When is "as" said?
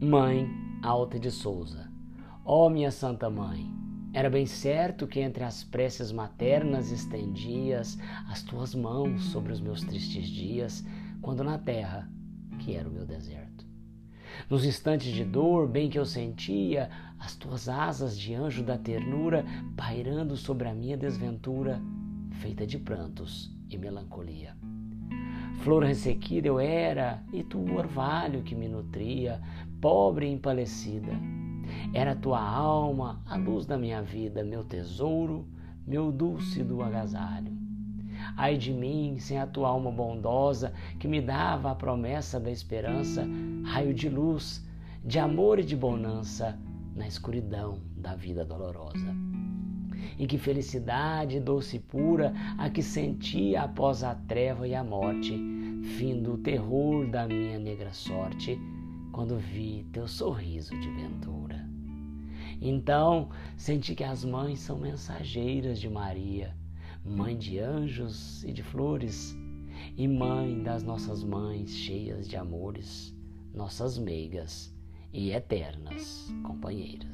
5.42-5.64, 8.28-8.40, 17.18-17.34, 64.04-64.24